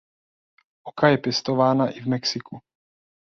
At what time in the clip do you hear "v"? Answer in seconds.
2.01-2.05